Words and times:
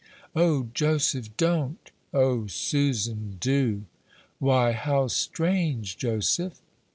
"O 0.35 0.63
Joseph, 0.73 1.37
don't." 1.37 1.91
"O 2.11 2.47
Susan, 2.47 3.37
do." 3.39 3.83
"Why, 4.39 4.71
how 4.71 5.05
strange, 5.07 5.95
Joseph!" 5.95 6.59